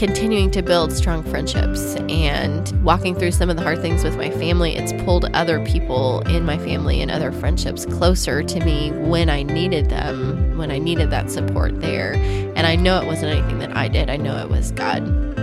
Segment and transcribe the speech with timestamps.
[0.00, 4.30] continuing to build strong friendships and walking through some of the hard things with my
[4.30, 9.28] family, it's pulled other people in my family and other friendships closer to me when
[9.28, 12.14] I needed them, when I needed that support there.
[12.14, 15.39] And I know it wasn't anything that I did, I know it was God.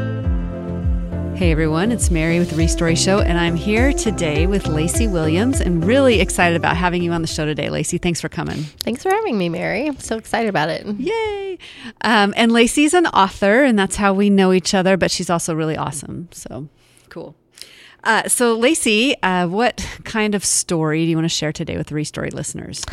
[1.38, 5.62] Hey everyone, it's Mary with the Restory Show, and I'm here today with Lacy Williams
[5.62, 8.00] and really excited about having you on the show today, Lacy.
[8.00, 8.64] Thanks for coming.
[8.64, 9.86] Thanks for having me, Mary.
[9.86, 10.88] I'm so excited about it.
[10.88, 11.60] Yay!
[12.02, 15.54] Um, and Lacy's an author, and that's how we know each other, but she's also
[15.54, 16.28] really awesome.
[16.32, 16.70] So
[17.10, 17.36] cool.
[18.04, 21.88] Uh, so, Lacy, uh, what kind of story do you want to share today with
[21.88, 22.84] the Restory listeners?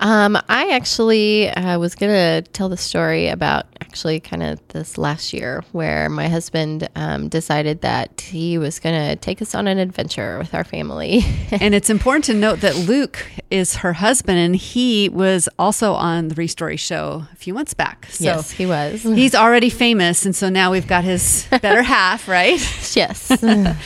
[0.00, 4.98] Um, I actually uh, was going to tell the story about actually kind of this
[4.98, 9.66] last year where my husband um, decided that he was going to take us on
[9.66, 11.24] an adventure with our family.
[11.50, 16.28] and it's important to note that Luke is her husband and he was also on
[16.28, 18.06] the Restory show a few months back.
[18.10, 19.02] So yes, he was.
[19.02, 20.26] He's already famous.
[20.26, 22.60] And so now we've got his better half, right?
[22.94, 23.30] yes.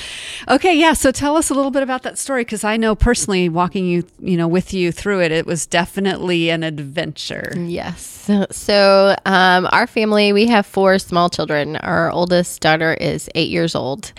[0.48, 0.74] okay.
[0.74, 0.92] Yeah.
[0.92, 4.04] So tell us a little bit about that story because I know personally walking you,
[4.20, 7.52] you know, with you through it, it was definitely an adventure.
[7.56, 8.30] Yes.
[8.50, 11.76] So, um, our family, we have four small children.
[11.76, 14.12] Our oldest daughter is eight years old.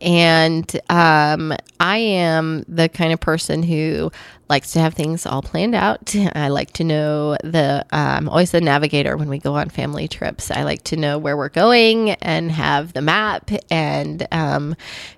[0.00, 4.10] And um, I am the kind of person who
[4.48, 6.14] likes to have things all planned out.
[6.34, 10.08] I like to know the, I'm um, always the navigator when we go on family
[10.08, 10.50] trips.
[10.50, 14.76] I like to know where we're going and have the map and um,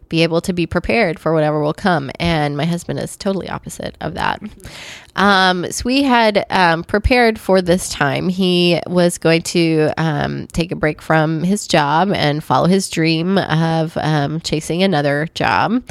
[0.08, 2.10] be able to be prepared for whatever will come.
[2.18, 4.42] And my husband is totally opposite of that.
[5.16, 8.28] Um, so we had um, prepared for this time.
[8.28, 13.38] He was going to um, take a break from his job and follow his dream
[13.38, 15.82] of um, chasing another job,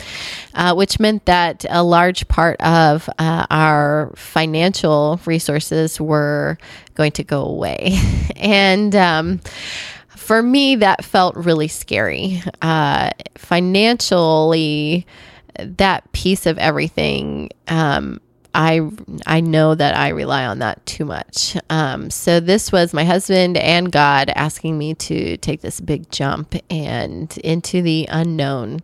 [0.54, 6.58] uh, which meant that a large part of uh, our financial resources were
[6.94, 7.98] going to go away.
[8.36, 9.42] and um,
[10.16, 12.42] for me, that felt really scary.
[12.62, 15.06] Uh, financially,
[15.60, 18.20] that piece of everything, um,
[18.54, 18.90] I
[19.26, 21.58] I know that I rely on that too much.
[21.70, 26.56] Um, so this was my husband and God asking me to take this big jump
[26.70, 28.82] and into the unknown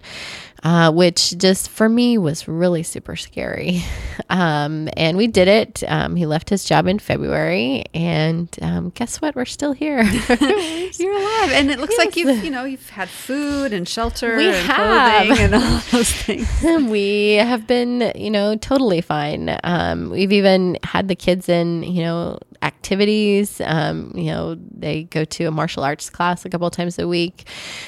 [0.63, 3.83] uh, which just for me was really super scary.
[4.29, 5.83] Um, and we did it.
[5.87, 9.35] Um, he left his job in February, and um, guess what?
[9.35, 10.03] We're still here.
[10.03, 12.05] You're alive, and it looks yes.
[12.05, 15.39] like you've you know you've had food and shelter, we and have.
[15.39, 16.47] and all those things.
[16.89, 19.57] we have been you know totally fine.
[19.65, 23.61] Um, we've even had the kids in you know activities.
[23.63, 27.47] Um, you know, they go to a martial arts class a couple times a week.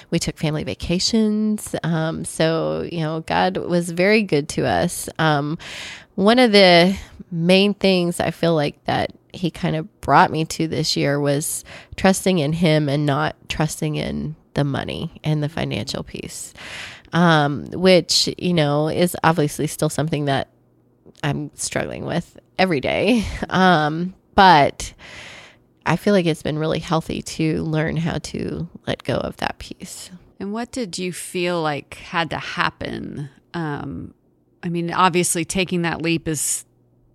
[0.09, 1.75] We took family vacations.
[1.83, 5.09] Um, so, you know, God was very good to us.
[5.19, 5.57] Um,
[6.15, 6.95] one of the
[7.31, 11.63] main things I feel like that he kind of brought me to this year was
[11.95, 16.53] trusting in him and not trusting in the money and the financial piece.
[17.11, 20.49] Um, which, you know, is obviously still something that
[21.21, 23.25] I'm struggling with every day.
[23.49, 24.93] Um, but
[25.85, 29.59] I feel like it's been really healthy to learn how to let go of that
[29.59, 30.09] piece.
[30.39, 33.29] And what did you feel like had to happen?
[33.53, 34.13] Um,
[34.61, 36.65] I mean, obviously, taking that leap is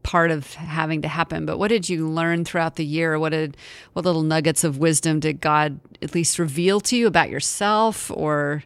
[0.03, 1.45] part of having to happen.
[1.45, 3.19] But what did you learn throughout the year?
[3.19, 3.56] What did
[3.93, 8.62] what little nuggets of wisdom did God at least reveal to you about yourself, or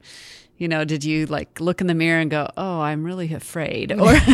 [0.59, 3.93] you know, did you like look in the mirror and go, "Oh, I'm really afraid,"
[3.99, 4.15] or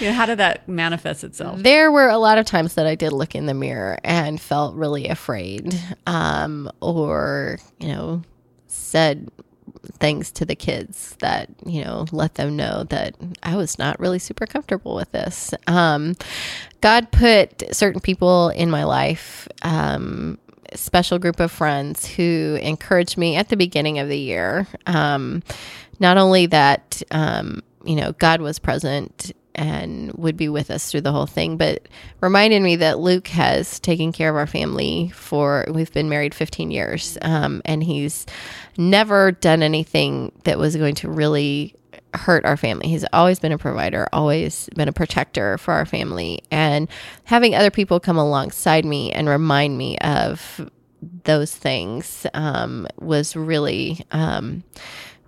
[0.00, 1.62] you know, how did that manifest itself?
[1.62, 4.74] There were a lot of times that I did look in the mirror and felt
[4.74, 8.22] really afraid, um, or you know,
[8.66, 9.30] said
[9.98, 14.18] things to the kids that you know let them know that I was not really
[14.18, 15.54] super comfortable with this.
[15.66, 16.14] Um,
[16.80, 20.38] God put certain people in my life um,
[20.76, 24.66] special group of friends who encouraged me at the beginning of the year.
[24.86, 25.42] Um,
[25.98, 31.02] not only that, um, you know, God was present and would be with us through
[31.02, 31.86] the whole thing, but
[32.20, 36.70] reminded me that Luke has taken care of our family for, we've been married 15
[36.70, 38.26] years, um, and he's
[38.76, 41.74] never done anything that was going to really
[42.14, 42.88] hurt our family.
[42.88, 46.42] He's always been a provider, always been a protector for our family.
[46.50, 46.88] And
[47.24, 50.70] having other people come alongside me and remind me of
[51.24, 54.62] those things um, was really, um,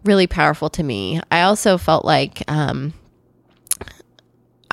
[0.04, 1.20] really powerful to me.
[1.30, 2.92] I also felt like, um,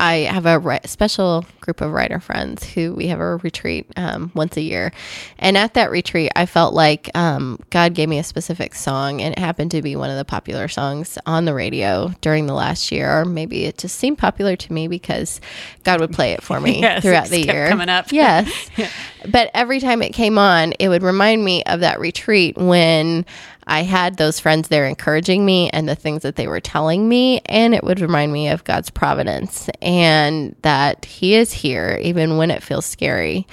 [0.02, 4.58] I have a special group of writer friends who we have a retreat um, once
[4.58, 4.92] a year.
[5.38, 9.34] And at that retreat, I felt like um, God gave me a specific song, and
[9.34, 12.92] it happened to be one of the popular songs on the radio during the last
[12.92, 13.22] year.
[13.22, 15.40] Or maybe it just seemed popular to me because
[15.84, 17.70] God would play it for me yes, throughout the year.
[17.70, 18.12] Coming up.
[18.12, 18.72] Yes.
[19.30, 23.24] but every time it came on, it would remind me of that retreat when
[23.68, 27.42] I had those friends there encouraging me and the things that they were telling me.
[27.46, 32.52] And it would remind me of God's providence and that He is here, even when
[32.52, 33.48] it feels scary.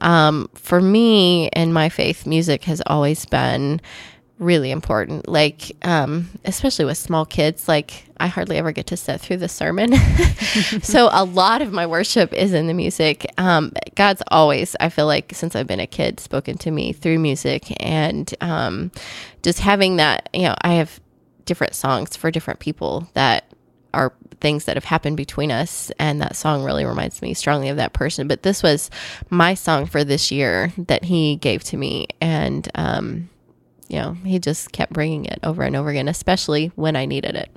[0.00, 3.80] Um, for me and my faith, music has always been
[4.38, 5.28] really important.
[5.28, 9.48] Like, um, especially with small kids, like I hardly ever get to sit through the
[9.48, 9.94] sermon.
[10.82, 13.26] so a lot of my worship is in the music.
[13.38, 17.18] Um, God's always, I feel like, since I've been a kid, spoken to me through
[17.18, 17.72] music.
[17.80, 18.90] And um,
[19.42, 21.00] just having that, you know, I have
[21.44, 23.44] different songs for different people that
[23.92, 27.76] are things that have happened between us and that song really reminds me strongly of
[27.76, 28.90] that person but this was
[29.30, 33.28] my song for this year that he gave to me and um,
[33.88, 37.34] you know, he just kept bringing it over and over again, especially when I needed
[37.34, 37.50] it.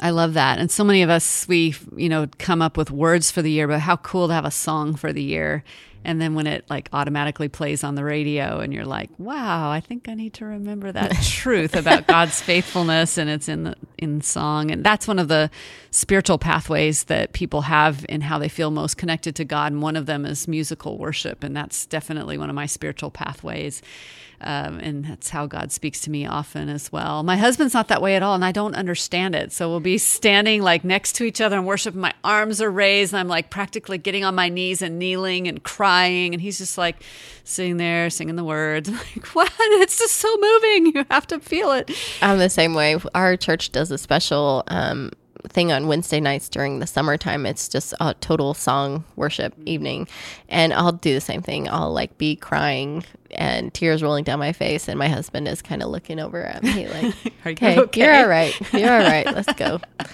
[0.00, 0.58] I love that.
[0.58, 3.68] And so many of us, we, you know, come up with words for the year,
[3.68, 5.62] but how cool to have a song for the year.
[6.02, 9.80] And then when it like automatically plays on the radio and you're like, wow, I
[9.80, 14.22] think I need to remember that truth about God's faithfulness and it's in the in
[14.22, 14.70] song.
[14.70, 15.50] And that's one of the
[15.90, 19.72] spiritual pathways that people have in how they feel most connected to God.
[19.72, 21.44] And one of them is musical worship.
[21.44, 23.82] And that's definitely one of my spiritual pathways.
[24.42, 27.22] Um, and that's how God speaks to me often as well.
[27.22, 29.52] My husband's not that way at all, and I don't understand it.
[29.52, 31.94] So we'll be standing like next to each other and worship.
[31.94, 35.46] And my arms are raised, and I'm like practically getting on my knees and kneeling
[35.48, 36.34] and crying.
[36.34, 36.96] And he's just like
[37.44, 38.88] sitting there singing the words.
[38.90, 39.52] I'm like, what?
[39.58, 40.92] It's just so moving.
[40.94, 41.90] You have to feel it.
[42.22, 42.98] I'm the same way.
[43.14, 45.10] Our church does a special um,
[45.48, 47.46] thing on Wednesday nights during the summertime.
[47.46, 50.08] It's just a total song worship evening.
[50.48, 51.68] And I'll do the same thing.
[51.68, 54.88] I'll like be crying and tears rolling down my face.
[54.88, 57.14] And my husband is kind of looking over at me like,
[57.46, 58.72] okay, you okay, you're all right.
[58.72, 59.26] You're all right.
[59.26, 59.80] Let's go.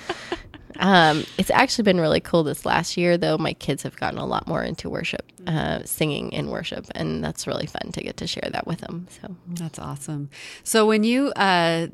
[0.78, 3.38] Um, it's actually been really cool this last year, though.
[3.38, 7.46] My kids have gotten a lot more into worship, uh, singing in worship, and that's
[7.46, 9.06] really fun to get to share that with them.
[9.23, 10.31] So that's awesome.
[10.64, 11.88] So when you uh,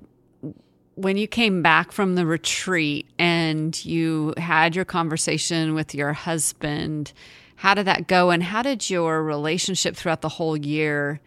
[0.95, 7.13] when you came back from the retreat and you had your conversation with your husband,
[7.57, 8.31] how did that go?
[8.31, 11.21] And how did your relationship throughout the whole year,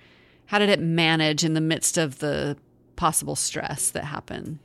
[0.47, 2.57] how did it manage in the midst of the
[2.95, 4.59] possible stress that happened?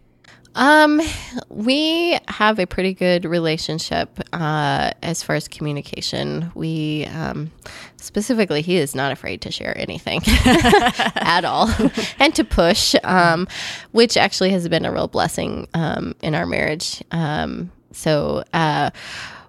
[0.55, 1.00] Um,
[1.49, 6.50] we have a pretty good relationship uh, as far as communication.
[6.55, 7.50] We um,
[7.97, 11.70] specifically, he is not afraid to share anything at all
[12.19, 13.47] and to push, um,
[13.93, 17.03] which actually has been a real blessing um, in our marriage.
[17.11, 18.91] Um, so, uh,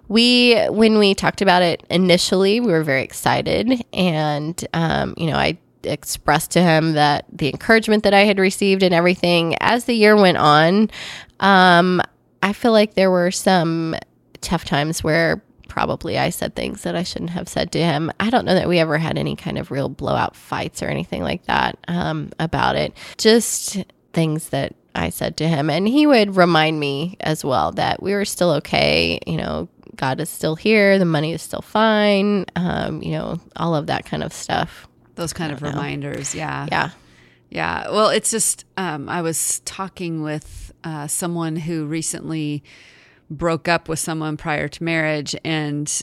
[0.08, 5.36] we when we talked about it initially, we were very excited, and um, you know,
[5.36, 5.56] I
[5.86, 9.56] expressed to him that the encouragement that I had received and everything.
[9.60, 10.90] As the year went on,
[11.40, 12.00] um,
[12.42, 13.94] I feel like there were some
[14.40, 18.12] tough times where probably I said things that I shouldn't have said to him.
[18.20, 21.22] I don't know that we ever had any kind of real blowout fights or anything
[21.22, 22.94] like that um, about it.
[23.16, 23.82] Just
[24.12, 25.70] things that I said to him.
[25.70, 29.18] And he would remind me as well that we were still okay.
[29.26, 30.98] You know, God is still here.
[30.98, 32.44] The money is still fine.
[32.54, 36.34] Um, you know, all of that kind of stuff those kind of reminders.
[36.34, 36.66] Yeah.
[36.70, 36.90] Yeah.
[37.50, 37.90] Yeah.
[37.90, 42.62] Well, it's just, um, I was talking with uh, someone who recently
[43.30, 46.02] broke up with someone prior to marriage and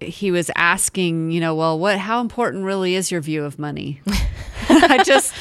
[0.00, 4.00] he was asking, you know, well, what, how important really is your view of money?
[4.68, 5.32] I just,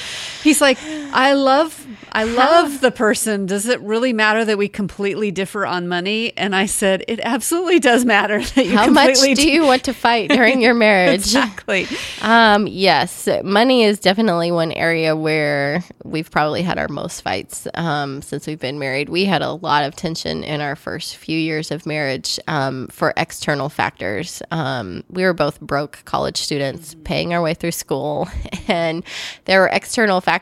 [0.45, 0.77] he's like,
[1.11, 3.45] I love, I love the person.
[3.45, 6.31] Does it really matter that we completely differ on money?
[6.37, 9.83] And I said, it absolutely does matter that you How much do d- you want
[9.85, 11.15] to fight during your marriage?
[11.15, 11.87] exactly.
[12.21, 18.21] Um, yes, money is definitely one area where we've probably had our most fights um,
[18.21, 19.09] since we've been married.
[19.09, 23.13] We had a lot of tension in our first few years of marriage um, for
[23.17, 24.43] external factors.
[24.51, 28.29] Um, we were both broke college students paying our way through school,
[28.67, 29.03] and
[29.45, 30.34] there were external factors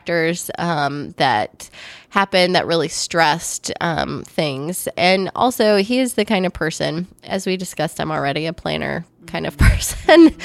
[0.57, 1.69] um, that
[2.09, 4.87] happened that really stressed um, things.
[4.97, 9.05] And also, he is the kind of person, as we discussed, I'm already a planner
[9.25, 10.35] kind of person.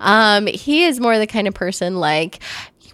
[0.00, 2.40] um, he is more the kind of person like,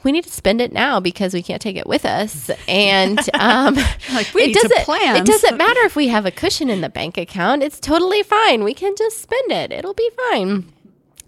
[0.03, 2.51] we need to spend it now because we can't take it with us.
[2.69, 3.75] And um,
[4.13, 5.17] like we it doesn't plan.
[5.17, 7.63] It doesn't matter if we have a cushion in the bank account.
[7.63, 8.63] It's totally fine.
[8.63, 9.73] We can just spend it.
[9.73, 10.73] It'll be fine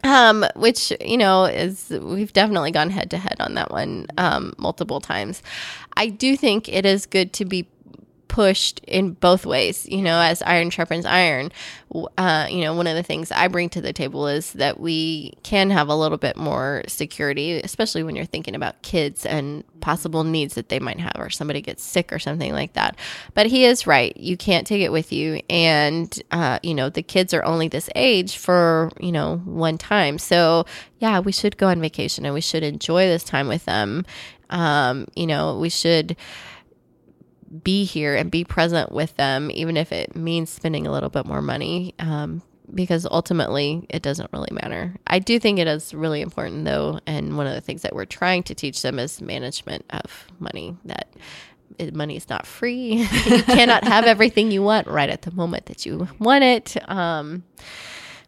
[0.05, 4.55] um, which you know is we've definitely gone head to head on that one um,
[4.59, 5.43] multiple times.
[5.97, 7.67] I do think it is good to be
[8.39, 11.51] pushed in both ways, you know, as iron sharpens iron.
[12.17, 15.35] Uh, you know, one of the things I bring to the table is that we
[15.43, 20.23] can have a little bit more security, especially when you're thinking about kids and possible
[20.23, 22.97] needs that they might have, or somebody gets sick or something like that.
[23.35, 24.17] But he is right.
[24.17, 25.41] You can't take it with you.
[25.51, 30.17] And, uh, you know, the kids are only this age for, you know, one time.
[30.17, 30.65] So,
[31.01, 34.07] yeah, we should go on vacation and we should enjoy this time with them.
[34.49, 36.17] Um, you know, we should
[37.63, 41.27] be here and be present with them, even if it means spending a little bit
[41.27, 41.95] more money.
[41.99, 42.43] Um,
[42.75, 44.95] because ultimately it doesn't really matter.
[45.07, 48.05] I do think it is really important though, and one of the things that we're
[48.05, 50.77] trying to teach them is management of money.
[50.85, 51.09] That
[51.95, 53.07] money is not free.
[53.27, 56.77] you cannot have everything you want right at the moment that you want it.
[56.91, 57.45] Um,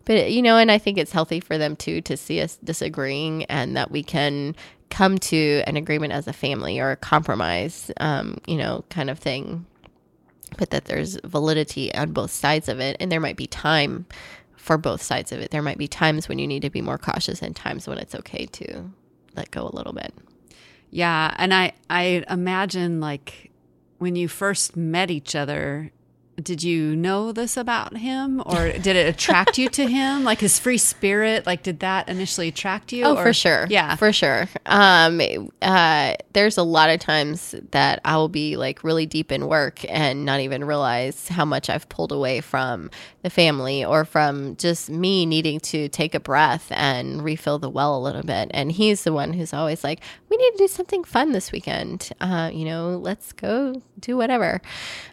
[0.04, 3.44] but you know, and I think it's healthy for them too to see us disagreeing
[3.44, 4.56] and that we can
[4.90, 9.18] come to an agreement as a family or a compromise, um, you know, kind of
[9.18, 9.66] thing.
[10.58, 14.06] But that there's validity on both sides of it, and there might be time
[14.56, 15.52] for both sides of it.
[15.52, 18.14] There might be times when you need to be more cautious, and times when it's
[18.16, 18.84] okay to
[19.36, 20.12] let go a little bit.
[20.90, 23.52] Yeah, and I I imagine like
[23.98, 25.92] when you first met each other,
[26.42, 28.42] did you know this about him?
[28.46, 30.24] Or did it attract you to him?
[30.30, 33.04] Like his free spirit like did that initially attract you?
[33.04, 33.22] Oh or?
[33.24, 33.66] for sure.
[33.68, 33.96] Yeah.
[33.96, 34.48] For sure.
[34.66, 35.20] Um
[35.60, 39.84] uh there's a lot of times that i will be like really deep in work
[39.88, 42.90] and not even realize how much i've pulled away from
[43.22, 47.96] the family or from just me needing to take a breath and refill the well
[47.96, 48.50] a little bit.
[48.54, 52.10] And he's the one who's always like we need to do something fun this weekend.
[52.20, 54.60] Uh you know let's go do whatever.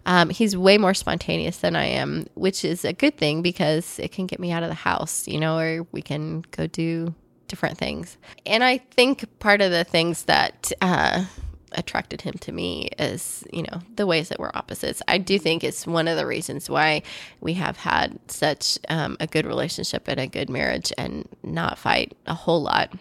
[0.05, 3.97] Um he's way more spontaneous spontaneous than I am, which is a good thing because
[3.97, 7.13] it can get me out of the house, you know, or we can go do
[7.47, 8.17] different things.
[8.45, 11.25] And I think part of the things that uh,
[11.71, 15.01] attracted him to me is, you know, the ways that we're opposites.
[15.07, 17.01] I do think it's one of the reasons why
[17.41, 22.15] we have had such um, a good relationship and a good marriage and not fight
[22.27, 22.93] a whole lot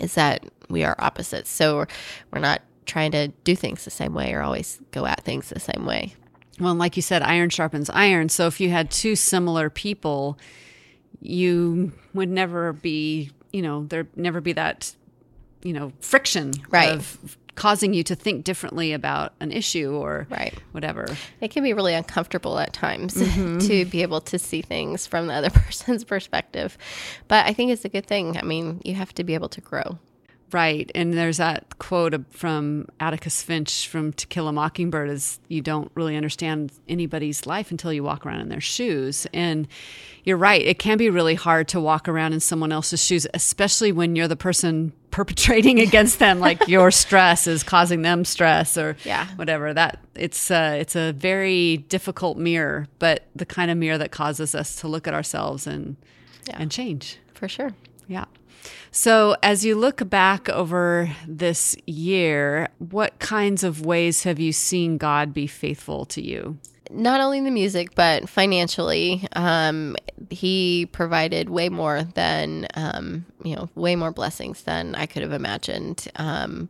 [0.00, 1.48] is that we are opposites.
[1.50, 1.86] So we're,
[2.32, 5.60] we're not trying to do things the same way or always go at things the
[5.60, 6.16] same way.
[6.60, 8.28] Well, like you said, iron sharpens iron.
[8.28, 10.38] So if you had two similar people,
[11.20, 14.94] you would never be, you know, there'd never be that,
[15.62, 16.92] you know, friction right.
[16.92, 20.54] of causing you to think differently about an issue or right.
[20.72, 21.06] whatever.
[21.40, 23.58] It can be really uncomfortable at times mm-hmm.
[23.58, 26.78] to be able to see things from the other person's perspective.
[27.28, 28.36] But I think it's a good thing.
[28.36, 29.98] I mean, you have to be able to grow.
[30.52, 30.90] Right.
[30.94, 35.90] And there's that quote from Atticus Finch from To Kill a Mockingbird is you don't
[35.94, 39.26] really understand anybody's life until you walk around in their shoes.
[39.32, 39.68] And
[40.24, 40.60] you're right.
[40.60, 44.28] It can be really hard to walk around in someone else's shoes, especially when you're
[44.28, 49.26] the person perpetrating against them, like your stress is causing them stress or yeah.
[49.36, 49.74] whatever.
[49.74, 54.54] That it's uh, it's a very difficult mirror, but the kind of mirror that causes
[54.54, 55.96] us to look at ourselves and
[56.46, 56.56] yeah.
[56.60, 57.18] and change.
[57.34, 57.72] For sure.
[58.06, 58.26] Yeah.
[58.92, 64.98] So, as you look back over this year, what kinds of ways have you seen
[64.98, 66.58] God be faithful to you?
[66.90, 69.96] Not only in the music, but financially, um,
[70.28, 75.32] he provided way more than, um, you know, way more blessings than I could have
[75.32, 76.08] imagined.
[76.16, 76.68] Um,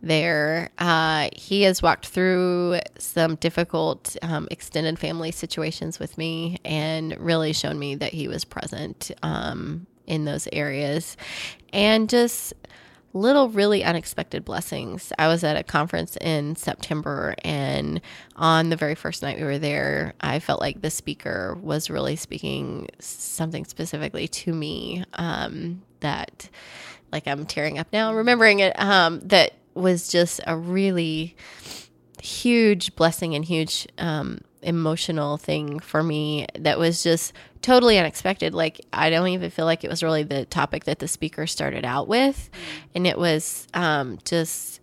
[0.00, 7.18] there, uh, he has walked through some difficult um, extended family situations with me and
[7.18, 11.16] really shown me that he was present um, in those areas
[11.72, 12.54] and just
[13.14, 15.12] little really unexpected blessings.
[15.18, 18.00] I was at a conference in September and
[18.36, 22.16] on the very first night we were there, I felt like the speaker was really
[22.16, 26.48] speaking something specifically to me um, that
[27.12, 31.36] like I'm tearing up now remembering it um, that was just a really
[32.22, 37.32] huge blessing and huge um, emotional thing for me that was just
[37.62, 38.54] totally unexpected.
[38.54, 41.84] Like, I don't even feel like it was really the topic that the speaker started
[41.84, 42.50] out with.
[42.94, 44.80] And it was um, just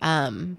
[0.00, 0.56] um,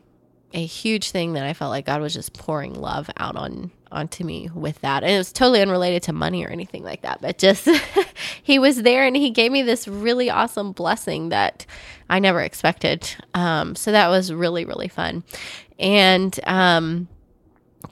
[0.53, 4.23] a huge thing that I felt like God was just pouring love out on onto
[4.23, 5.03] me with that.
[5.03, 7.67] And it was totally unrelated to money or anything like that, but just
[8.43, 11.65] he was there and he gave me this really awesome blessing that
[12.09, 13.13] I never expected.
[13.33, 15.25] Um, so that was really, really fun.
[15.77, 17.09] And um,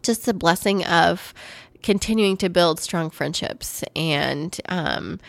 [0.03, 1.34] just the blessing of
[1.81, 5.19] continuing to build strong friendships and um,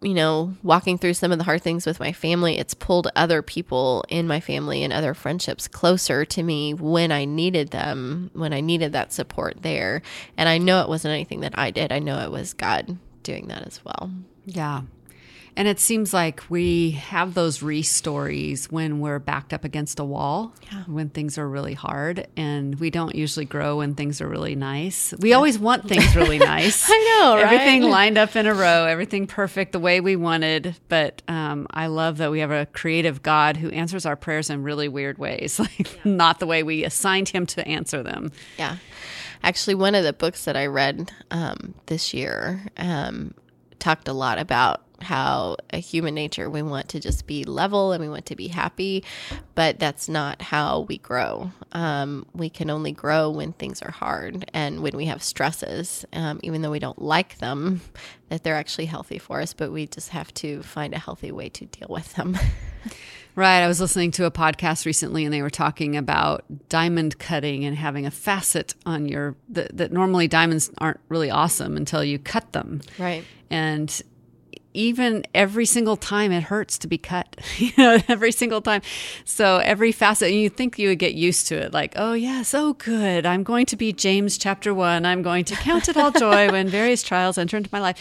[0.00, 2.58] you know walking through some of the hard things with my family.
[2.58, 7.24] It's pulled other people in my family and other friendships closer to me when i
[7.24, 10.02] needed them when i needed that support there.
[10.36, 11.92] And i know it wasn't anything that i did.
[11.92, 14.10] I know it was god doing that as well.
[14.44, 14.82] Yeah
[15.60, 20.04] And it seems like we have those re stories when we're backed up against a
[20.04, 20.84] wall, Yeah.
[20.86, 25.12] when things are really hard, and we don't usually grow when things are really nice.
[25.18, 26.88] We always want things really nice.
[26.90, 27.44] I know, right?
[27.44, 30.76] Everything lined up in a row, everything perfect the way we wanted.
[30.88, 34.62] But um, I love that we have a creative God who answers our prayers in
[34.62, 38.32] really weird ways, like not the way we assigned him to answer them.
[38.58, 38.76] Yeah.
[39.42, 43.34] Actually, one of the books that I read um, this year um,
[43.78, 48.02] talked a lot about how a human nature we want to just be level and
[48.02, 49.04] we want to be happy,
[49.54, 51.50] but that's not how we grow.
[51.72, 56.40] Um, we can only grow when things are hard and when we have stresses, um,
[56.42, 57.80] even though we don't like them,
[58.28, 61.48] that they're actually healthy for us, but we just have to find a healthy way
[61.50, 62.38] to deal with them.
[63.36, 63.60] Right.
[63.62, 67.76] I was listening to a podcast recently and they were talking about diamond cutting and
[67.76, 72.52] having a facet on your that, that normally diamonds aren't really awesome until you cut
[72.52, 72.80] them.
[72.98, 73.24] right.
[73.48, 74.02] And
[74.74, 78.82] even every single time it hurts to be cut, you know, every single time.
[79.24, 82.74] So every facet, you think you would get used to it, like, oh yes, oh
[82.74, 85.04] good, I'm going to be James chapter one.
[85.04, 87.98] I'm going to count it all joy when various trials enter into my life.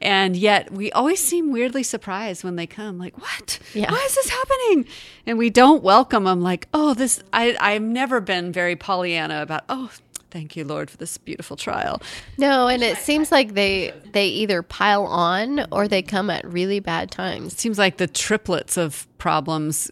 [0.00, 3.58] And yet we always seem weirdly surprised when they come, like, what?
[3.74, 3.90] Yeah.
[3.90, 4.86] Why is this happening?
[5.26, 9.64] And we don't welcome them like, oh, this, I, I've never been very Pollyanna about,
[9.68, 9.90] oh,
[10.36, 12.02] thank you, Lord, for this beautiful trial.
[12.36, 16.78] No, and it seems like they they either pile on or they come at really
[16.78, 17.58] bad times.
[17.58, 19.90] seems like the triplets of problems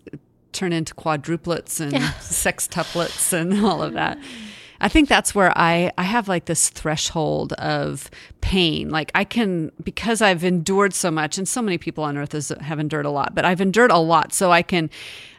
[0.53, 4.19] turn into quadruplets and sextuplets and all of that.
[4.81, 8.11] I think that's where I, I have like this threshold of
[8.43, 8.91] pain.
[8.91, 12.51] Like I can, because I've endured so much, and so many people on earth is,
[12.61, 14.35] have endured a lot, but I've endured a lot.
[14.35, 14.91] So I can,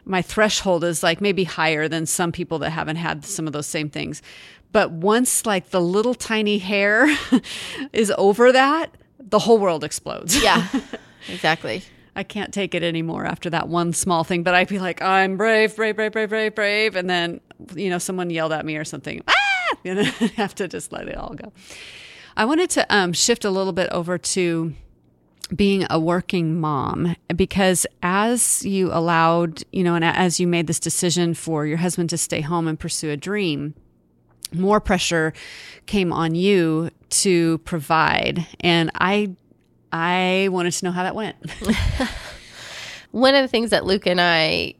[0.04, 3.66] my threshold is like maybe higher than some people that haven't had some of those
[3.66, 4.20] same things.
[4.76, 7.08] But once like the little tiny hair
[7.94, 10.42] is over that, the whole world explodes.
[10.42, 10.68] Yeah,
[11.30, 11.82] exactly.
[12.14, 14.42] I can't take it anymore after that one small thing.
[14.42, 16.94] But I'd be like, I'm brave, brave, brave, brave, brave, brave.
[16.94, 17.40] And then,
[17.74, 19.22] you know, someone yelled at me or something.
[19.26, 19.32] Ah!
[19.82, 21.52] You know, I have to just let it all go.
[22.36, 24.74] I wanted to um, shift a little bit over to
[25.54, 30.80] being a working mom because as you allowed, you know, and as you made this
[30.80, 33.74] decision for your husband to stay home and pursue a dream,
[34.52, 35.32] more pressure
[35.86, 38.46] came on you to provide.
[38.60, 39.34] And I
[39.92, 41.36] I wanted to know how that went.
[43.12, 44.74] One of the things that Luke and I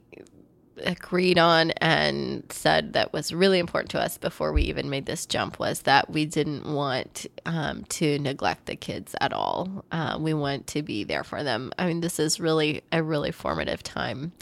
[0.83, 5.25] agreed on and said that was really important to us before we even made this
[5.25, 9.85] jump was that we didn't want um, to neglect the kids at all.
[9.91, 11.71] Uh, we want to be there for them.
[11.79, 14.33] I mean, this is really a really formative time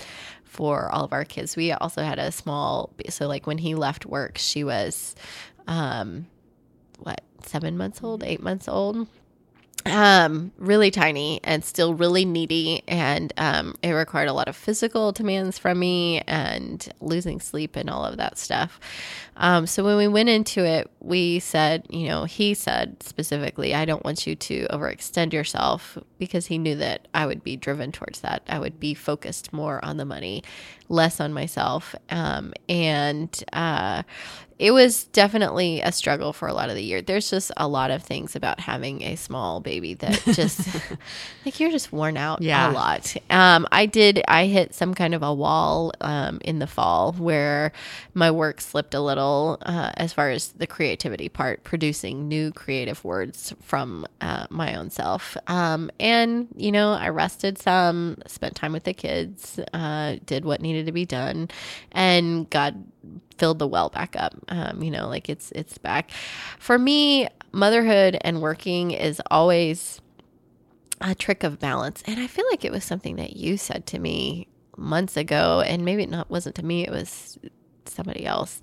[0.56, 1.58] for all of our kids.
[1.58, 5.16] We also had a small, so like when he left work, she was,
[5.68, 6.28] um,
[7.00, 9.08] what, seven months old, eight months old
[9.86, 12.84] um really tiny and still really needy.
[12.88, 17.90] And um it required a lot of physical demands from me and losing sleep and
[17.90, 18.80] all of that stuff.
[19.38, 23.86] Um so when we went into it we said you know he said specifically i
[23.86, 28.22] don't want you to overextend yourself because he knew that i would be driven towards
[28.22, 28.42] that.
[28.48, 30.44] I would be focused more on the money
[30.90, 31.96] less on myself.
[32.10, 34.04] Um and uh
[34.58, 37.02] it was definitely a struggle for a lot of the year.
[37.02, 40.66] There's just a lot of things about having a small baby that just
[41.46, 42.72] like you're just worn out Yeah.
[42.72, 43.16] a lot.
[43.30, 44.22] Um, I did.
[44.28, 47.74] I hit some kind of a wall um, in the fall where
[48.14, 53.04] my work slipped a little uh, as far as the creativity part, producing new creative
[53.04, 55.36] words from uh, my own self.
[55.48, 60.62] Um, and you know, I rested some, spent time with the kids, uh, did what
[60.62, 61.50] needed to be done,
[61.92, 62.86] and God
[63.38, 64.34] filled the well back up.
[64.48, 66.12] Um, you know, like it's it's back.
[66.60, 70.02] For me, motherhood and working is always
[71.02, 74.00] a trick of balance, and I feel like it was something that you said to
[74.00, 77.38] me months ago, and maybe it not wasn't to me; it was
[77.86, 78.60] somebody else.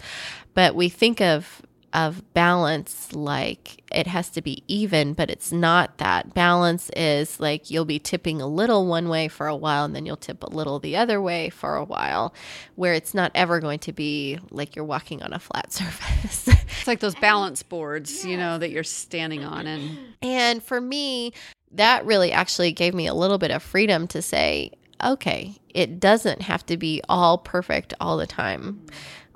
[0.55, 5.99] But we think of of balance like it has to be even, but it's not
[5.99, 6.35] that.
[6.35, 10.07] Balance is like you'll be tipping a little one way for a while and then
[10.07, 12.35] you'll tip a little the other way for a while,
[12.77, 16.49] where it's not ever going to be like you're walking on a flat surface.
[16.49, 19.67] It's like those balance boards, you know, that you're standing on.
[19.67, 21.33] And and for me,
[21.73, 26.43] that really actually gave me a little bit of freedom to say, okay, it doesn't
[26.43, 28.87] have to be all perfect all the time.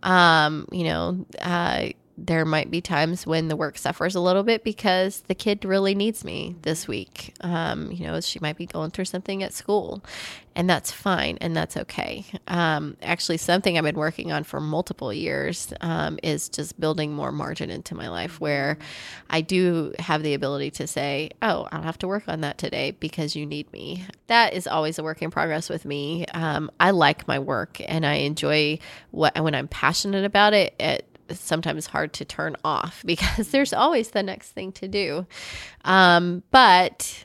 [0.03, 4.65] Um, you know, uh, there might be times when the work suffers a little bit
[4.65, 7.35] because the kid really needs me this week.
[7.43, 10.03] Um, you know, she might be going through something at school,
[10.55, 12.25] and that's fine and that's okay.
[12.49, 17.33] Um, actually, something I've been working on for multiple years um, is just building more
[17.33, 18.79] margin into my life where
[19.29, 22.93] I do have the ability to say, Oh, I'll have to work on that today
[22.93, 24.05] because you need me.
[24.29, 26.25] That is always a work in progress with me.
[26.33, 28.79] Um, I like my work and I enjoy
[29.11, 30.75] what when I'm passionate about it.
[30.81, 35.27] it sometimes hard to turn off because there's always the next thing to do.
[35.85, 37.25] Um, but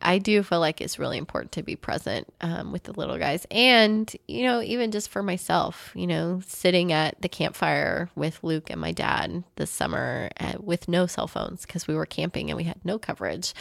[0.00, 3.46] I do feel like it's really important to be present um, with the little guys.
[3.50, 8.70] And, you know, even just for myself, you know, sitting at the campfire with Luke
[8.70, 12.56] and my dad this summer uh, with no cell phones because we were camping and
[12.56, 13.54] we had no coverage.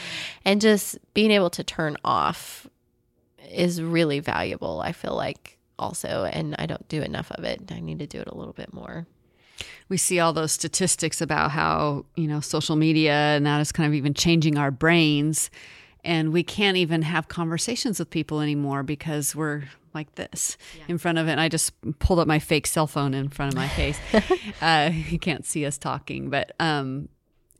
[0.46, 2.68] And just being able to turn off
[3.52, 6.26] is really valuable, I feel like, also.
[6.26, 7.72] And I don't do enough of it.
[7.72, 9.08] I need to do it a little bit more
[9.90, 13.88] we see all those statistics about how you know social media and that is kind
[13.88, 15.50] of even changing our brains.
[16.04, 20.86] And we can't even have conversations with people anymore because we're like this yeah.
[20.88, 21.32] in front of it.
[21.32, 24.00] And i just pulled up my fake cell phone in front of my face.
[24.62, 27.10] Uh, you can't see us talking but um,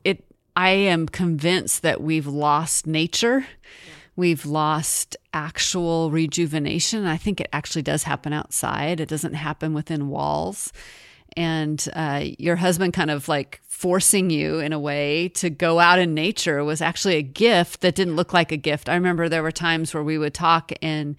[0.02, 0.24] it
[0.56, 3.40] i am convinced that we've lost nature.
[3.40, 3.92] Yeah.
[4.16, 7.06] we've lost actual rejuvenation.
[7.06, 8.98] I think it actually does happen outside.
[8.98, 10.72] It doesn't happen within walls
[11.38, 16.00] and uh, your husband kind of like forcing you in a way to go out
[16.00, 18.88] in nature was actually a gift that didn't look like a gift.
[18.88, 21.14] I remember there were times where we would talk and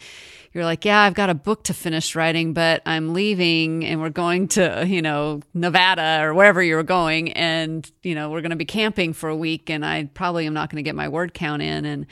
[0.51, 4.09] you're like, Yeah, I've got a book to finish writing, but I'm leaving and we're
[4.09, 7.31] going to, you know, Nevada or wherever you were going.
[7.31, 10.53] And, you know, we're going to be camping for a week and I probably am
[10.53, 11.85] not going to get my word count in.
[11.85, 12.07] And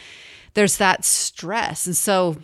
[0.54, 1.86] there's that stress.
[1.86, 2.38] And so,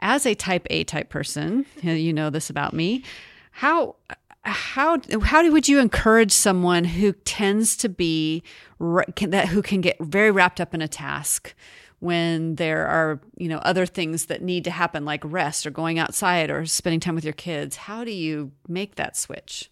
[0.00, 3.04] as a type A type person, you know this about me,
[3.52, 3.94] how
[4.44, 8.42] how how would you encourage someone who tends to be
[8.80, 11.54] that who can get very wrapped up in a task
[12.00, 15.98] when there are you know other things that need to happen like rest or going
[16.00, 17.76] outside or spending time with your kids?
[17.76, 19.70] How do you make that switch?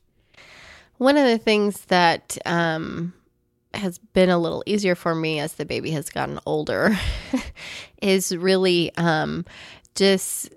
[0.98, 3.12] One of the things that um,
[3.74, 6.96] has been a little easier for me as the baby has gotten older
[8.02, 9.44] is really um,
[9.94, 10.50] just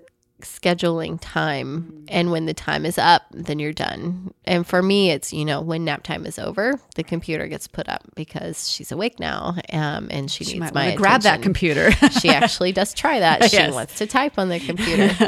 [0.44, 4.32] scheduling time and when the time is up then you're done.
[4.44, 7.88] And for me it's you know when nap time is over the computer gets put
[7.88, 11.90] up because she's awake now um, and she, she needs my grab that computer.
[12.20, 13.44] She actually does try that.
[13.50, 13.74] She yes.
[13.74, 15.10] wants to type on the computer.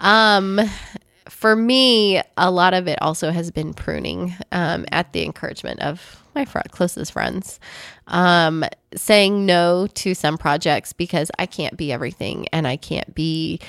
[0.00, 0.60] Um,
[1.28, 6.22] for me a lot of it also has been pruning um, at the encouragement of
[6.34, 7.60] my fr- closest friends.
[8.06, 13.60] Um, saying no to some projects because I can't be everything and I can't be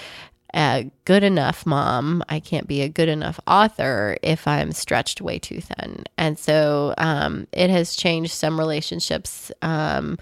[0.55, 2.23] a good enough mom.
[2.29, 6.05] I can't be a good enough author if I'm stretched way too thin.
[6.17, 9.51] And so um, it has changed some relationships.
[9.61, 10.17] Um,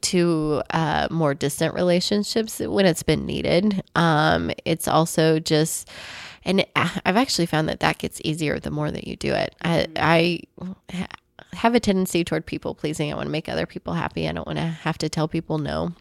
[0.00, 3.82] to uh, more distant relationships when it's been needed.
[3.94, 5.90] Um, it's also just,
[6.42, 9.54] and I've actually found that that gets easier the more that you do it.
[9.62, 10.40] I, I
[11.52, 13.12] have a tendency toward people pleasing.
[13.12, 14.26] I want to make other people happy.
[14.26, 15.92] I don't want to have to tell people no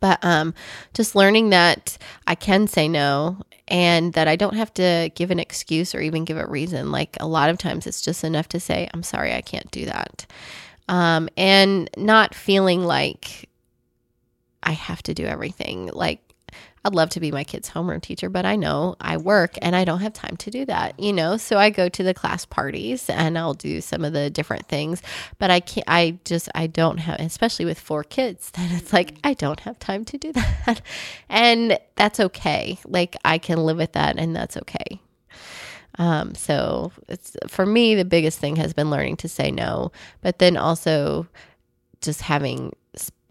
[0.00, 0.54] but um,
[0.94, 5.38] just learning that I can say no and that I don't have to give an
[5.38, 6.90] excuse or even give a reason.
[6.90, 9.86] Like a lot of times, it's just enough to say, I'm sorry, I can't do
[9.86, 10.26] that.
[10.88, 13.48] Um, and not feeling like
[14.62, 15.90] I have to do everything.
[15.92, 16.20] Like
[16.84, 19.84] I'd love to be my kid's homeroom teacher, but I know I work and I
[19.84, 21.36] don't have time to do that, you know?
[21.36, 25.02] So I go to the class parties and I'll do some of the different things,
[25.38, 29.18] but I can't, I just, I don't have, especially with four kids, then it's like,
[29.22, 30.32] I don't have time to do
[30.66, 30.80] that.
[31.28, 32.78] And that's okay.
[32.86, 35.00] Like I can live with that and that's okay.
[35.98, 40.38] Um, so it's for me, the biggest thing has been learning to say no, but
[40.38, 41.26] then also
[42.00, 42.72] just having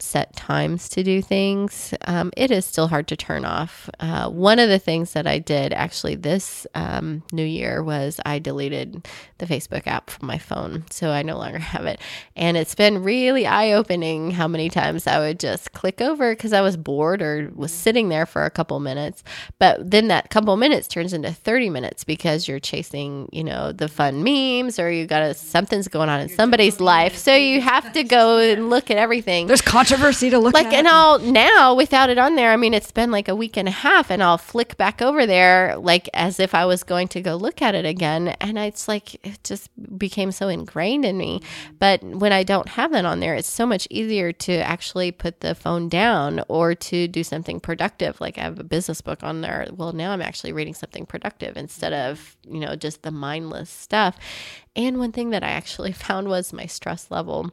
[0.02, 3.90] set times to do things, um, it is still hard to turn off.
[4.00, 8.40] Uh, one of the things that I did actually this um, new year was I
[8.40, 9.08] deleted
[9.38, 10.86] the Facebook app from my phone.
[10.90, 12.00] So I no longer have it.
[12.36, 16.54] And it's been really eye opening how many times I would just click over because
[16.54, 19.24] I was bored or was sitting there for a couple minutes.
[19.58, 23.88] But then that couple minutes turns into 30 minutes because you're chasing, you know, the
[23.88, 27.16] fun memes or you got something's going on in somebody's life.
[27.16, 29.48] So you have to go and look at everything.
[29.48, 30.74] There's controversy to look like at.
[30.74, 32.52] and I'll now without it on there.
[32.52, 35.26] I mean, it's been like a week and a half, and I'll flick back over
[35.26, 38.88] there like as if I was going to go look at it again, and it's
[38.88, 41.42] like it just became so ingrained in me.
[41.80, 45.42] But when I don't have that on there, it's so much easier to actually put
[45.42, 48.22] the phone down or to do something productive.
[48.22, 49.68] Like I have a business book on there.
[49.76, 54.18] Well, now I'm actually reading something productive instead of you know just the mindless stuff.
[54.76, 57.52] And one thing that I actually found was my stress level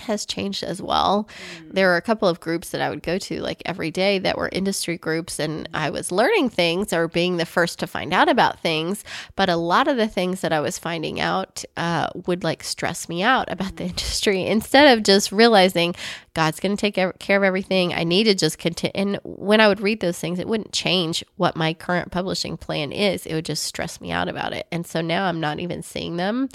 [0.00, 1.28] has changed as well.
[1.60, 1.72] Mm.
[1.74, 4.38] There were a couple of groups that I would go to like every day that
[4.38, 8.28] were industry groups, and I was learning things or being the first to find out
[8.28, 9.04] about things.
[9.36, 13.08] But a lot of the things that I was finding out uh, would like stress
[13.08, 15.94] me out about the industry instead of just realizing
[16.34, 17.92] God's going to take care of everything.
[17.92, 18.92] I need to just continue.
[18.94, 22.92] And when I would read those things, it wouldn't change what my current publishing plan
[22.92, 23.26] is.
[23.26, 24.66] It would just stress me out about it.
[24.70, 26.48] And so now I'm not even seeing them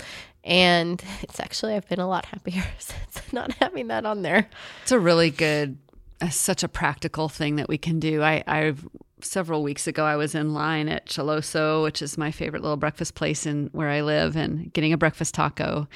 [0.44, 4.50] and it's actually, I've been a lot happier since not having that on there.
[4.84, 5.78] It's a really good,
[6.22, 8.22] uh, such a practical thing that we can do.
[8.22, 8.88] I, I've,
[9.22, 13.16] several weeks ago, I was in line at Chaloso, which is my favorite little breakfast
[13.16, 15.88] place in where I live, and getting a breakfast taco.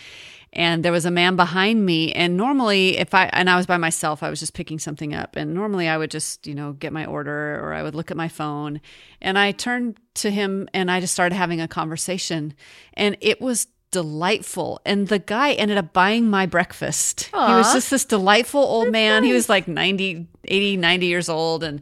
[0.54, 2.14] And there was a man behind me.
[2.14, 5.36] And normally, if I, and I was by myself, I was just picking something up.
[5.36, 8.18] And normally I would just, you know, get my order or I would look at
[8.18, 8.80] my phone.
[9.22, 12.54] And I turned to him and I just started having a conversation.
[12.94, 14.82] And it was delightful.
[14.86, 17.30] And the guy ended up buying my breakfast.
[17.34, 17.48] Aww.
[17.48, 19.24] He was just this delightful old man.
[19.24, 21.64] He was like 90, 80, 90 years old.
[21.64, 21.82] And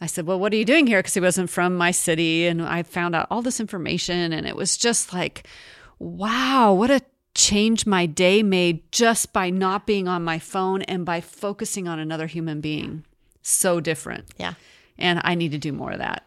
[0.00, 1.00] I said, Well, what are you doing here?
[1.00, 2.46] Because he wasn't from my city.
[2.46, 4.32] And I found out all this information.
[4.32, 5.46] And it was just like,
[5.98, 7.00] wow, what a
[7.34, 11.98] change my day made just by not being on my phone and by focusing on
[11.98, 13.04] another human being.
[13.42, 14.26] So different.
[14.38, 14.54] Yeah.
[14.98, 16.26] And I need to do more of that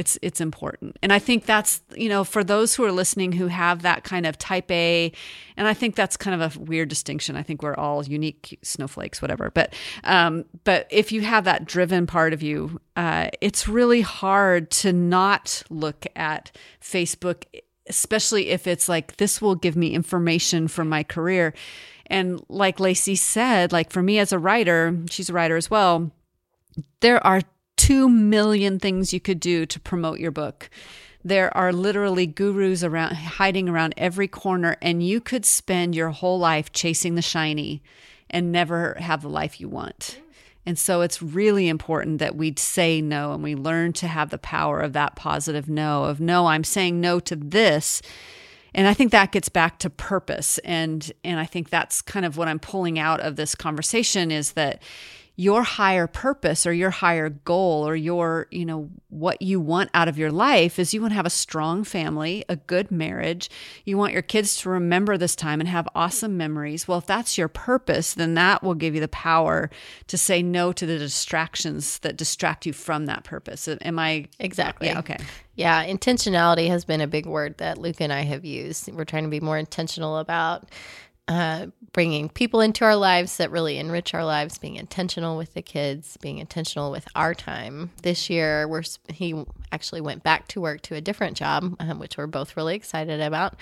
[0.00, 0.96] it's it's important.
[1.02, 4.24] And i think that's you know for those who are listening who have that kind
[4.26, 5.12] of type a
[5.58, 7.36] and i think that's kind of a weird distinction.
[7.36, 9.50] I think we're all unique snowflakes whatever.
[9.50, 14.70] But um but if you have that driven part of you uh it's really hard
[14.82, 17.44] to not look at facebook
[17.86, 21.52] especially if it's like this will give me information for my career.
[22.06, 26.10] And like lacy said like for me as a writer she's a writer as well
[27.00, 27.42] there are
[27.80, 30.68] 2 million things you could do to promote your book.
[31.24, 36.38] There are literally gurus around hiding around every corner and you could spend your whole
[36.38, 37.82] life chasing the shiny
[38.28, 40.20] and never have the life you want.
[40.66, 44.36] And so it's really important that we say no and we learn to have the
[44.36, 48.02] power of that positive no of no, I'm saying no to this.
[48.74, 52.36] And I think that gets back to purpose and and I think that's kind of
[52.36, 54.82] what I'm pulling out of this conversation is that
[55.40, 60.06] your higher purpose or your higher goal or your, you know, what you want out
[60.06, 63.48] of your life is you want to have a strong family, a good marriage.
[63.86, 66.86] You want your kids to remember this time and have awesome memories.
[66.86, 69.70] Well, if that's your purpose, then that will give you the power
[70.08, 73.66] to say no to the distractions that distract you from that purpose.
[73.66, 74.88] Am I exactly?
[74.88, 75.16] Yeah, okay.
[75.54, 78.92] Yeah, intentionality has been a big word that Luke and I have used.
[78.92, 80.68] We're trying to be more intentional about
[81.30, 85.62] uh, bringing people into our lives that really enrich our lives, being intentional with the
[85.62, 87.92] kids, being intentional with our time.
[88.02, 92.18] This year, we're he actually went back to work to a different job, um, which
[92.18, 93.54] we're both really excited about.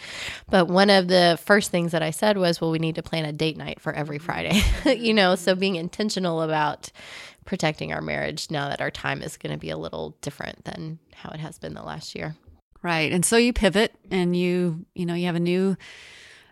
[0.48, 3.26] But one of the first things that I said was, "Well, we need to plan
[3.26, 6.90] a date night for every Friday." you know, so being intentional about
[7.44, 10.98] protecting our marriage now that our time is going to be a little different than
[11.14, 12.34] how it has been the last year.
[12.82, 15.76] Right, and so you pivot, and you you know you have a new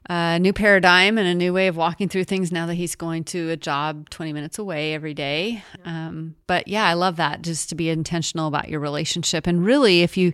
[0.09, 3.25] a new paradigm and a new way of walking through things now that he's going
[3.25, 5.63] to a job 20 minutes away every day.
[5.85, 9.47] Um, but yeah, I love that just to be intentional about your relationship.
[9.47, 10.33] And really, if you,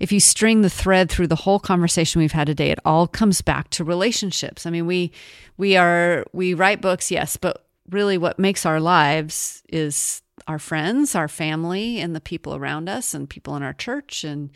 [0.00, 3.42] if you string the thread through the whole conversation we've had today, it all comes
[3.42, 4.64] back to relationships.
[4.64, 5.12] I mean, we,
[5.58, 11.14] we are, we write books, yes, but really what makes our lives is our friends,
[11.14, 14.24] our family, and the people around us and people in our church.
[14.24, 14.50] And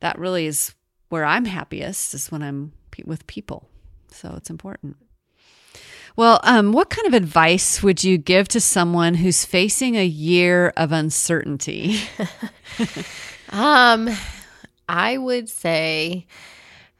[0.00, 0.74] that really is
[1.10, 2.72] where I'm happiest is when I'm
[3.04, 3.68] with people.
[4.12, 4.96] So it's important.
[6.14, 10.72] Well, um, what kind of advice would you give to someone who's facing a year
[10.76, 12.00] of uncertainty?
[13.48, 14.10] um,
[14.88, 16.26] I would say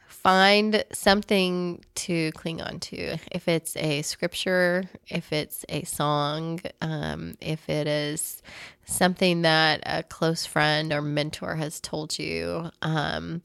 [0.07, 3.19] find something to cling on to.
[3.33, 8.43] If it's a scripture, if it's a song, um, if it is
[8.87, 13.43] something that a close friend or mentor has told you, um,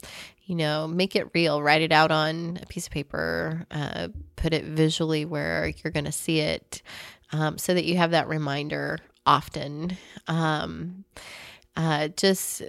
[0.48, 4.54] you know, make it real, write it out on a piece of paper, uh, put
[4.54, 6.80] it visually where you're going to see it
[7.32, 9.98] um, so that you have that reminder often.
[10.26, 11.04] Um,
[11.76, 12.62] uh, just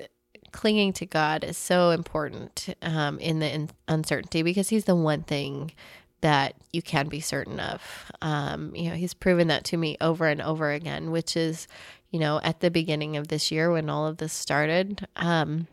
[0.52, 5.24] clinging to God is so important um, in the in- uncertainty because He's the one
[5.24, 5.72] thing
[6.20, 8.12] that you can be certain of.
[8.22, 11.66] Um, you know, he's proven that to me over and over again, which is,
[12.12, 15.68] you know, at the beginning of this year when all of this started, um,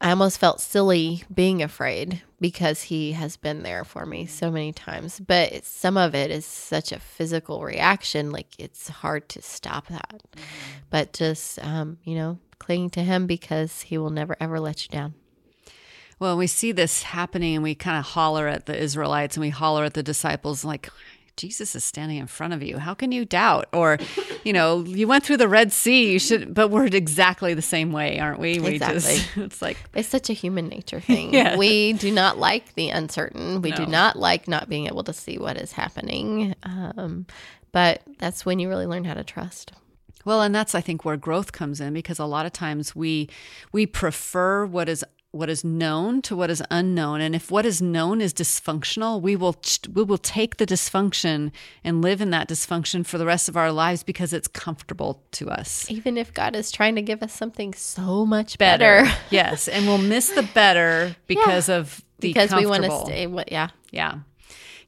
[0.00, 4.72] I almost felt silly being afraid because he has been there for me so many
[4.72, 5.18] times.
[5.18, 10.22] But some of it is such a physical reaction, like it's hard to stop that.
[10.88, 14.90] But just, um, you know, clinging to him because he will never ever let you
[14.90, 15.14] down.
[16.20, 19.50] Well, we see this happening and we kind of holler at the Israelites and we
[19.50, 20.90] holler at the disciples, like,
[21.38, 22.78] Jesus is standing in front of you.
[22.78, 23.68] How can you doubt?
[23.72, 23.96] Or,
[24.44, 26.12] you know, you went through the Red Sea.
[26.12, 28.58] You should, but we're exactly the same way, aren't we?
[28.58, 29.00] We exactly.
[29.00, 31.32] just, it's like, it's such a human nature thing.
[31.34, 31.56] yeah.
[31.56, 33.62] We do not like the uncertain.
[33.62, 33.76] We no.
[33.76, 36.54] do not like not being able to see what is happening.
[36.64, 37.26] Um,
[37.72, 39.72] but that's when you really learn how to trust.
[40.24, 43.30] Well, and that's I think where growth comes in because a lot of times we
[43.72, 47.20] we prefer what is what is known to what is unknown.
[47.20, 49.56] And if what is known is dysfunctional we will
[49.92, 51.52] we will take the dysfunction
[51.84, 55.50] and live in that dysfunction for the rest of our lives because it's comfortable to
[55.50, 55.90] us.
[55.90, 59.18] Even if god is trying to give us something so much better, better.
[59.30, 61.76] yes and we'll miss the better because yeah.
[61.76, 63.68] of the because we want to stay what yeah.
[63.90, 64.20] Yeah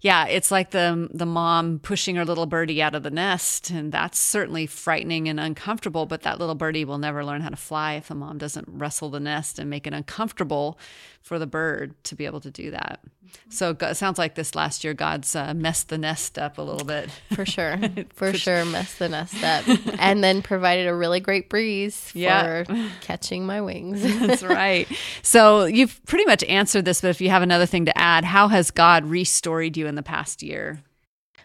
[0.03, 3.93] yeah, it's like the the mom pushing her little birdie out of the nest, and
[3.93, 6.07] that's certainly frightening and uncomfortable.
[6.07, 9.11] But that little birdie will never learn how to fly if the mom doesn't wrestle
[9.11, 10.79] the nest and make it uncomfortable
[11.23, 13.01] for the bird to be able to do that.
[13.49, 16.85] So it sounds like this last year, God's uh, messed the nest up a little
[16.85, 17.11] bit.
[17.35, 17.79] For sure.
[18.15, 19.65] For sure, messed the nest up.
[19.99, 22.65] and then provided a really great breeze yeah.
[22.65, 24.03] for catching my wings.
[24.03, 24.89] That's right.
[25.23, 28.49] So you've pretty much answered this, but if you have another thing to add, how
[28.49, 30.83] has God restored you in the past year?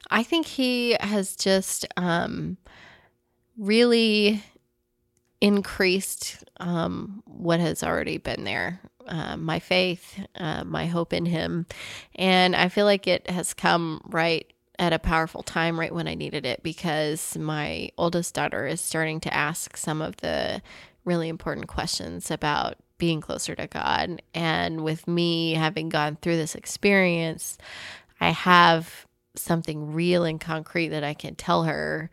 [0.10, 2.58] I think He has just um,
[3.58, 4.44] really
[5.42, 11.66] increased um, what has already been there uh, my faith, uh, my hope in Him.
[12.16, 16.16] And I feel like it has come right at a powerful time, right when I
[16.16, 20.62] needed it, because my oldest daughter is starting to ask some of the
[21.06, 24.22] really important questions about being closer to God.
[24.34, 27.58] And with me having gone through this experience,
[28.20, 32.10] I have something real and concrete that I can tell her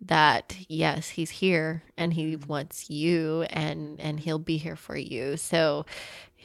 [0.00, 5.36] that yes he's here and he wants you and and he'll be here for you
[5.36, 5.84] so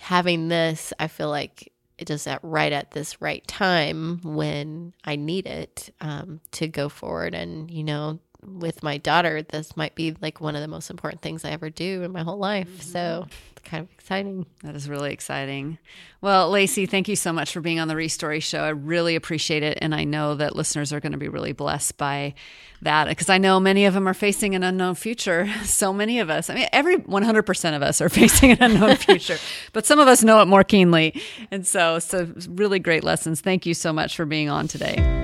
[0.03, 5.15] having this, I feel like it just at right at this right time when I
[5.15, 7.33] need it um, to go forward.
[7.33, 11.21] And, you know, with my daughter, this might be like one of the most important
[11.21, 12.69] things I ever do in my whole life.
[12.69, 12.81] Mm-hmm.
[12.81, 14.45] So it's kind of exciting.
[14.63, 15.77] That is really exciting.
[16.21, 18.59] Well, Lacy, thank you so much for being on the Restory Show.
[18.59, 19.77] I really appreciate it.
[19.81, 22.33] And I know that listeners are going to be really blessed by
[22.81, 25.49] that because I know many of them are facing an unknown future.
[25.63, 29.37] So many of us, I mean, every 100% of us are facing an unknown future,
[29.71, 31.19] but some of us know it more keenly.
[31.51, 33.41] And so, so really great lessons.
[33.41, 35.22] Thank you so much for being on today.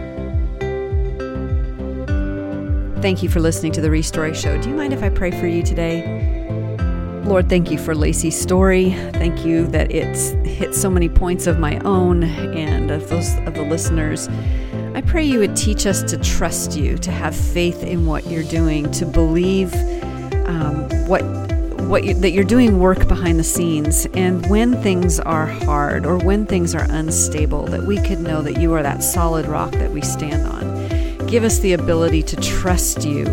[3.02, 4.62] Thank you for listening to the Restory Show.
[4.62, 6.04] Do you mind if I pray for you today?
[7.24, 8.92] Lord, thank you for Lacy's story.
[9.14, 13.54] Thank you that it's hit so many points of my own and of those of
[13.54, 14.28] the listeners.
[14.96, 18.44] I pray you would teach us to trust you, to have faith in what you're
[18.44, 19.74] doing, to believe
[20.46, 21.24] um, what
[21.88, 26.18] what you, that you're doing work behind the scenes, and when things are hard or
[26.18, 29.90] when things are unstable, that we could know that you are that solid rock that
[29.92, 30.79] we stand on.
[31.30, 33.26] Give us the ability to trust you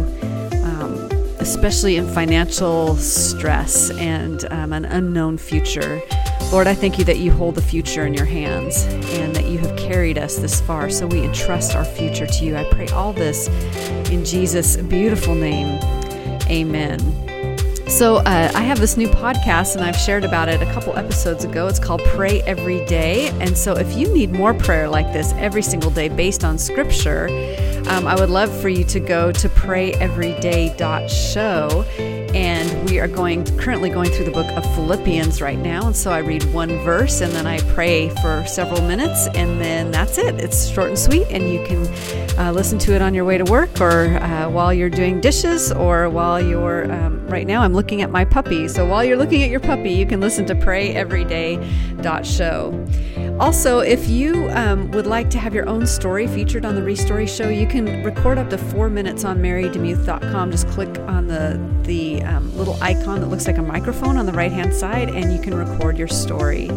[1.46, 6.02] especially in financial stress and um, an unknown future.
[6.50, 9.58] Lord, I thank you that you hold the future in your hands and that you
[9.58, 10.90] have carried us this far.
[10.90, 12.56] So we entrust our future to you.
[12.56, 13.46] I pray all this
[14.10, 15.78] in Jesus' beautiful name.
[16.50, 17.00] Amen.
[17.88, 21.44] So, uh, I have this new podcast and I've shared about it a couple episodes
[21.44, 21.68] ago.
[21.68, 23.28] It's called Pray Every Day.
[23.40, 27.28] And so, if you need more prayer like this every single day based on scripture,
[27.88, 31.84] um, I would love for you to go to prayeveryday.show.
[32.36, 35.86] And we are going currently going through the book of Philippians right now.
[35.86, 39.90] And so I read one verse and then I pray for several minutes, and then
[39.90, 40.34] that's it.
[40.34, 41.86] It's short and sweet, and you can
[42.38, 45.72] uh, listen to it on your way to work or uh, while you're doing dishes
[45.72, 48.68] or while you're, um, right now, I'm looking at my puppy.
[48.68, 53.25] So while you're looking at your puppy, you can listen to prayeveryday.show.
[53.38, 57.28] Also, if you um, would like to have your own story featured on the Restory
[57.28, 60.50] Show, you can record up to four minutes on marydemuth.com.
[60.50, 64.32] Just click on the the um, little icon that looks like a microphone on the
[64.32, 66.68] right hand side, and you can record your story.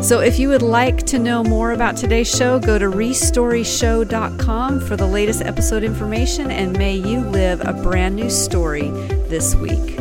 [0.00, 4.96] So, if you would like to know more about today's show, go to restoryshow.com for
[4.96, 8.90] the latest episode information, and may you live a brand new story
[9.28, 9.98] this week.